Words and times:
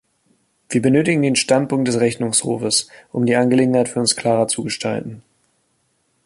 Wir 0.69 0.81
benötigen 0.81 1.21
den 1.21 1.35
Standpunkt 1.35 1.87
des 1.87 1.99
Rechnungshofes, 1.99 2.87
um 3.11 3.27
die 3.27 3.35
Angelegenheit 3.35 3.87
für 3.87 3.99
uns 3.99 4.15
klarer 4.15 4.47
zu 4.47 4.63
gestalten. 4.63 5.21